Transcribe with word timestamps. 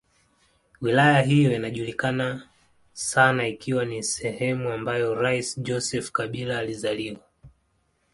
Wilaya 0.81 1.21
hiyo 1.21 1.55
inajulikana 1.55 2.49
sana 2.93 3.47
ikiwa 3.47 3.85
ni 3.85 4.03
sehemu 4.03 4.71
ambayo 4.71 5.15
rais 5.15 5.59
Joseph 5.59 6.11
Kabila 6.11 6.59
alizaliwa. 6.59 7.19